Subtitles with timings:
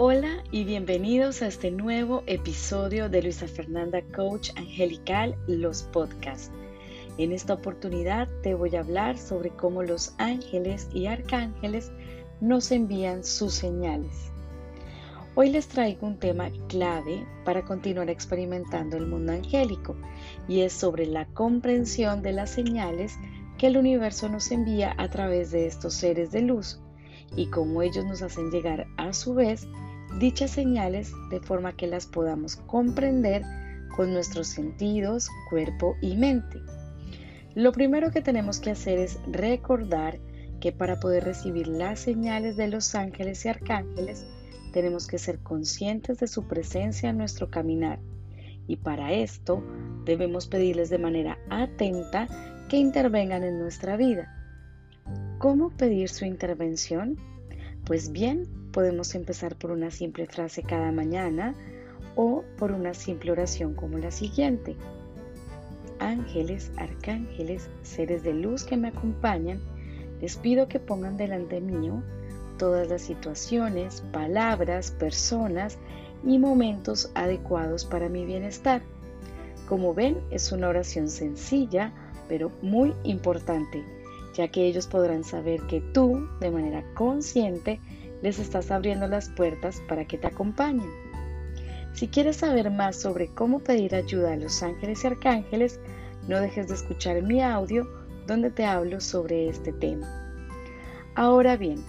[0.00, 6.52] Hola y bienvenidos a este nuevo episodio de Luisa Fernanda Coach Angelical, los podcasts.
[7.18, 11.90] En esta oportunidad te voy a hablar sobre cómo los ángeles y arcángeles
[12.40, 14.30] nos envían sus señales.
[15.34, 19.96] Hoy les traigo un tema clave para continuar experimentando el mundo angélico
[20.46, 23.18] y es sobre la comprensión de las señales
[23.58, 26.78] que el universo nos envía a través de estos seres de luz
[27.36, 29.66] y cómo ellos nos hacen llegar a su vez
[30.18, 33.42] dichas señales de forma que las podamos comprender
[33.96, 36.60] con nuestros sentidos, cuerpo y mente.
[37.54, 40.18] Lo primero que tenemos que hacer es recordar
[40.60, 44.26] que para poder recibir las señales de los ángeles y arcángeles
[44.72, 47.98] tenemos que ser conscientes de su presencia en nuestro caminar
[48.68, 49.64] y para esto
[50.04, 52.28] debemos pedirles de manera atenta
[52.68, 54.34] que intervengan en nuestra vida.
[55.38, 57.16] ¿Cómo pedir su intervención?
[57.84, 61.54] Pues bien, podemos empezar por una simple frase cada mañana
[62.16, 64.76] o por una simple oración como la siguiente.
[65.98, 69.60] Ángeles, arcángeles, seres de luz que me acompañan,
[70.20, 72.02] les pido que pongan delante mío
[72.56, 75.78] todas las situaciones, palabras, personas
[76.24, 78.82] y momentos adecuados para mi bienestar.
[79.68, 81.92] Como ven, es una oración sencilla,
[82.28, 83.84] pero muy importante
[84.38, 87.80] ya que ellos podrán saber que tú, de manera consciente,
[88.22, 90.90] les estás abriendo las puertas para que te acompañen.
[91.92, 95.80] Si quieres saber más sobre cómo pedir ayuda a los ángeles y arcángeles,
[96.28, 97.88] no dejes de escuchar mi audio
[98.26, 100.06] donde te hablo sobre este tema.
[101.14, 101.84] Ahora bien,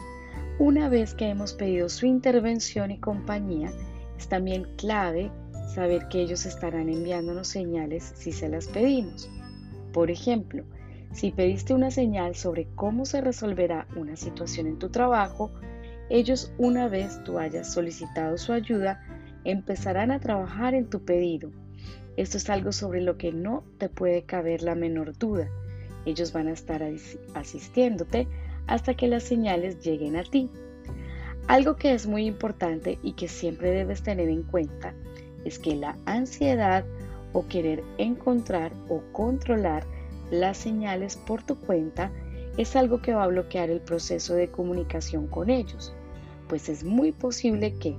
[0.58, 3.72] una vez que hemos pedido su intervención y compañía,
[4.18, 5.32] es también clave
[5.74, 9.30] saber que ellos estarán enviándonos señales si se las pedimos.
[9.94, 10.64] Por ejemplo,
[11.12, 15.52] si pediste una señal sobre cómo se resolverá una situación en tu trabajo,
[16.10, 19.04] ellos una vez tú hayas solicitado su ayuda,
[19.44, 21.52] empezarán a trabajar en tu pedido.
[22.18, 25.48] Esto es algo sobre lo que no te puede caber la menor duda.
[26.06, 26.84] Ellos van a estar
[27.34, 28.28] asistiéndote
[28.68, 30.50] hasta que las señales lleguen a ti.
[31.48, 34.94] Algo que es muy importante y que siempre debes tener en cuenta
[35.46, 36.86] es que la ansiedad
[37.34, 39.84] o querer encontrar o controlar
[40.32, 42.12] las señales por tu cuenta
[42.58, 45.94] es algo que va a bloquear el proceso de comunicación con ellos,
[46.50, 47.96] pues es muy posible que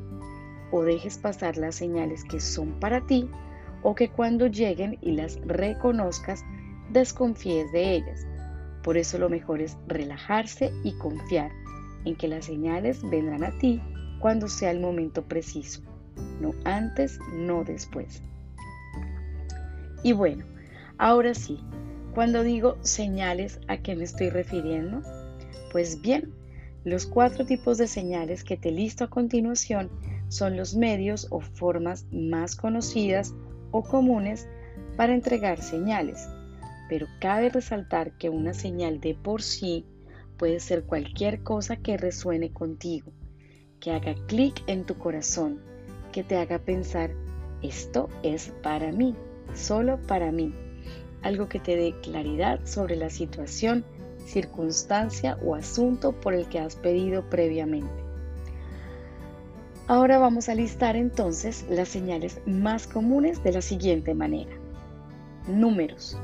[0.73, 3.31] o dejes pasar las señales que son para ti
[3.83, 6.45] o que cuando lleguen y las reconozcas
[6.91, 8.27] desconfíes de ellas.
[8.83, 11.51] Por eso lo mejor es relajarse y confiar
[12.05, 13.81] en que las señales vendrán a ti
[14.21, 15.83] cuando sea el momento preciso,
[16.41, 18.23] no antes, no después.
[20.03, 20.45] Y bueno,
[20.99, 21.61] ahora sí,
[22.15, 25.03] cuando digo señales, ¿a qué me estoy refiriendo?
[25.73, 26.33] Pues bien,
[26.85, 29.91] los cuatro tipos de señales que te listo a continuación
[30.29, 33.35] son los medios o formas más conocidas
[33.71, 34.49] o comunes
[34.97, 36.29] para entregar señales,
[36.89, 39.85] pero cabe resaltar que una señal de por sí
[40.37, 43.13] puede ser cualquier cosa que resuene contigo,
[43.79, 45.61] que haga clic en tu corazón,
[46.13, 47.11] que te haga pensar,
[47.63, 49.15] esto es para mí,
[49.55, 50.55] solo para mí
[51.23, 53.85] algo que te dé claridad sobre la situación,
[54.27, 58.11] circunstancia o asunto por el que has pedido previamente.
[59.87, 64.53] Ahora vamos a listar entonces las señales más comunes de la siguiente manera.
[65.49, 66.17] Números.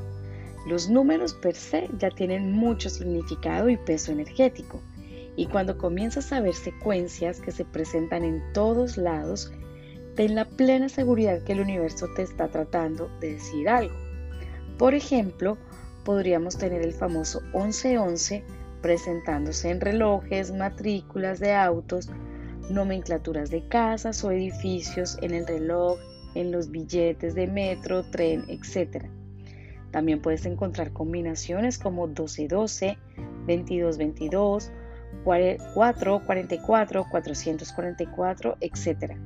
[0.67, 4.81] Los números per se ya tienen mucho significado y peso energético,
[5.35, 9.51] y cuando comienzas a ver secuencias que se presentan en todos lados,
[10.15, 13.95] ten la plena seguridad que el universo te está tratando de decir algo.
[14.77, 15.57] Por ejemplo,
[16.07, 18.41] podríamos tener el famoso 1111
[18.81, 22.09] presentándose en relojes, matrículas de autos,
[22.69, 25.99] nomenclaturas de casas o edificios en el reloj,
[26.33, 29.03] en los billetes de metro, tren, etc.
[29.91, 32.97] También puedes encontrar combinaciones como 1212,
[33.45, 34.71] 2222,
[35.25, 39.17] 444, 444, etc.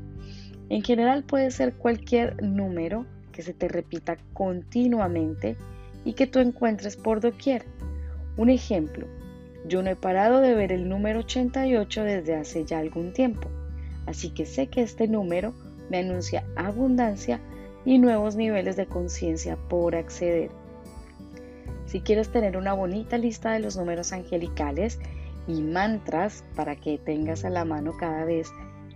[0.69, 5.57] En general puede ser cualquier número que se te repita continuamente
[6.03, 7.65] y que tú encuentres por doquier.
[8.37, 9.07] Un ejemplo,
[9.67, 13.49] yo no he parado de ver el número 88 desde hace ya algún tiempo,
[14.05, 15.53] así que sé que este número
[15.89, 17.39] me anuncia abundancia
[17.85, 20.49] y nuevos niveles de conciencia por acceder.
[21.85, 24.99] Si quieres tener una bonita lista de los números angelicales
[25.47, 28.49] y mantras para que tengas a la mano cada vez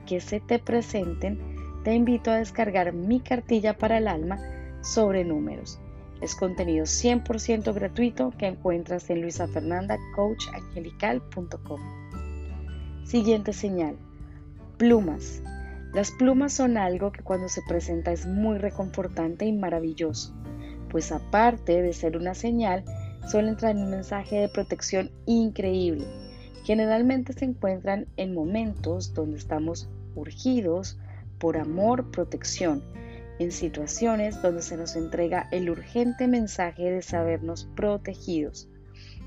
[0.05, 1.39] que se te presenten,
[1.83, 4.39] te invito a descargar mi cartilla para el alma
[4.81, 5.79] sobre números.
[6.21, 11.81] Es contenido 100% gratuito que encuentras en luisafernandacoachangelical.com.
[13.03, 13.97] Siguiente señal.
[14.77, 15.41] Plumas.
[15.93, 20.33] Las plumas son algo que cuando se presenta es muy reconfortante y maravilloso,
[20.89, 22.83] pues aparte de ser una señal,
[23.27, 26.05] suelen traer un mensaje de protección increíble.
[26.65, 30.97] Generalmente se encuentran en momentos donde estamos urgidos
[31.37, 32.83] por amor, protección,
[33.39, 38.69] en situaciones donde se nos entrega el urgente mensaje de sabernos protegidos.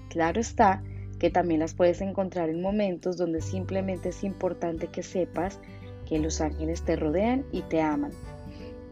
[0.09, 0.83] Claro está
[1.19, 5.59] que también las puedes encontrar en momentos donde simplemente es importante que sepas
[6.07, 8.13] que los ángeles te rodean y te aman.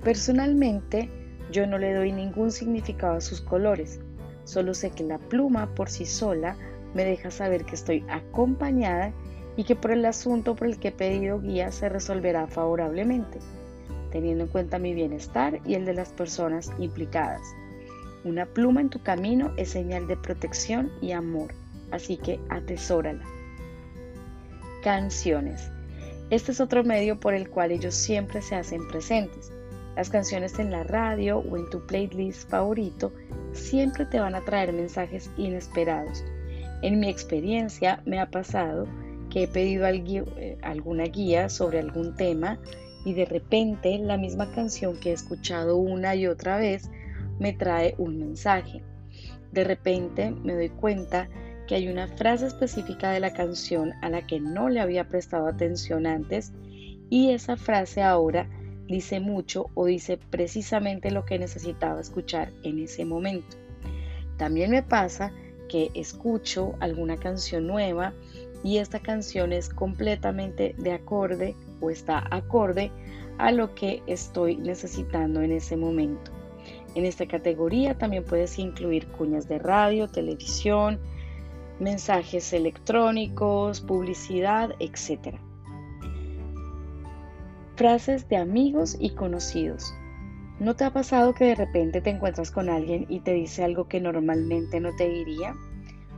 [0.02, 1.08] Personalmente,
[1.50, 4.00] yo no le doy ningún significado a sus colores,
[4.44, 6.56] solo sé que la pluma por sí sola
[6.94, 9.12] me deja saber que estoy acompañada
[9.56, 13.38] y que por el asunto por el que he pedido guía se resolverá favorablemente,
[14.10, 17.42] teniendo en cuenta mi bienestar y el de las personas implicadas.
[18.24, 21.54] Una pluma en tu camino es señal de protección y amor,
[21.90, 23.24] así que atesórala.
[24.82, 25.70] Canciones.
[26.30, 29.52] Este es otro medio por el cual ellos siempre se hacen presentes.
[29.94, 33.12] Las canciones en la radio o en tu playlist favorito
[33.52, 36.24] siempre te van a traer mensajes inesperados.
[36.82, 38.86] En mi experiencia me ha pasado
[39.30, 42.58] que he pedido eh, alguna guía sobre algún tema
[43.06, 46.90] y de repente la misma canción que he escuchado una y otra vez
[47.38, 48.82] me trae un mensaje.
[49.52, 51.28] De repente me doy cuenta
[51.68, 55.46] que hay una frase específica de la canción a la que no le había prestado
[55.46, 56.52] atención antes
[57.08, 58.48] y esa frase ahora
[58.88, 63.56] dice mucho o dice precisamente lo que necesitaba escuchar en ese momento.
[64.36, 65.32] También me pasa
[65.68, 68.14] que escucho alguna canción nueva
[68.64, 72.90] y esta canción es completamente de acorde o está acorde
[73.38, 76.30] a lo que estoy necesitando en ese momento.
[76.94, 80.98] En esta categoría también puedes incluir cuñas de radio, televisión,
[81.78, 85.36] mensajes electrónicos, publicidad, etc.
[87.76, 89.92] Frases de amigos y conocidos.
[90.58, 93.88] ¿No te ha pasado que de repente te encuentras con alguien y te dice algo
[93.88, 95.54] que normalmente no te diría?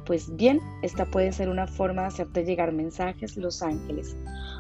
[0.06, 4.16] Pues bien, esta puede ser una forma de hacerte llegar mensajes los ángeles.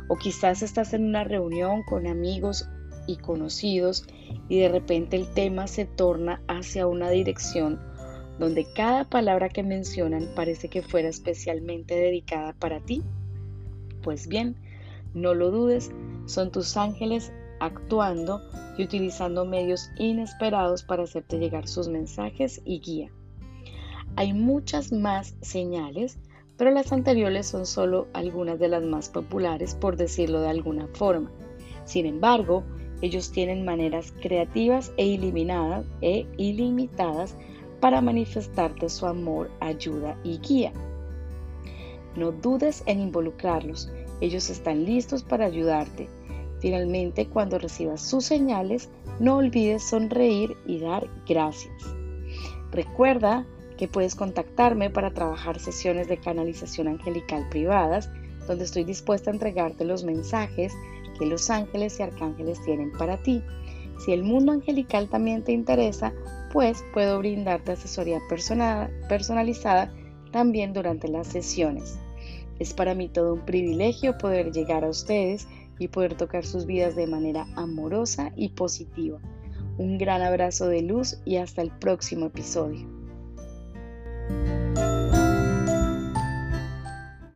[0.08, 2.68] O quizás estás en una reunión con amigos
[3.06, 4.04] y conocidos
[4.48, 7.78] y de repente el tema se torna hacia una dirección
[8.38, 13.02] donde cada palabra que mencionan parece que fuera especialmente dedicada para ti?
[14.02, 14.56] Pues bien,
[15.14, 15.90] no lo dudes,
[16.26, 18.40] son tus ángeles actuando
[18.76, 23.10] y utilizando medios inesperados para hacerte llegar sus mensajes y guía.
[24.14, 26.18] Hay muchas más señales,
[26.58, 31.30] pero las anteriores son solo algunas de las más populares, por decirlo de alguna forma.
[31.84, 32.64] Sin embargo,
[33.00, 35.04] ellos tienen maneras creativas e,
[36.02, 37.36] e ilimitadas
[37.80, 40.72] para manifestarte su amor, ayuda y guía.
[42.16, 46.08] No dudes en involucrarlos, ellos están listos para ayudarte.
[46.58, 48.90] Finalmente, cuando recibas sus señales,
[49.20, 51.94] no olvides sonreír y dar gracias.
[52.72, 53.46] Recuerda
[53.78, 58.10] que puedes contactarme para trabajar sesiones de canalización angelical privadas,
[58.46, 60.74] donde estoy dispuesta a entregarte los mensajes
[61.18, 63.42] que los ángeles y arcángeles tienen para ti.
[64.04, 66.12] Si el mundo angelical también te interesa,
[66.52, 68.20] pues puedo brindarte asesoría
[69.08, 69.92] personalizada
[70.32, 71.98] también durante las sesiones.
[72.58, 75.46] Es para mí todo un privilegio poder llegar a ustedes
[75.78, 79.20] y poder tocar sus vidas de manera amorosa y positiva.
[79.78, 82.97] Un gran abrazo de luz y hasta el próximo episodio.